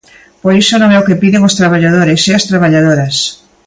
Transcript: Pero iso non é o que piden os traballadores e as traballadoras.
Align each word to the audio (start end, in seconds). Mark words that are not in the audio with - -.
Pero 0.41 0.59
iso 0.63 0.75
non 0.77 0.93
é 0.95 0.97
o 0.99 1.07
que 1.07 1.19
piden 1.23 1.47
os 1.49 1.57
traballadores 1.59 2.21
e 2.29 2.31
as 2.39 2.47
traballadoras. 2.49 3.15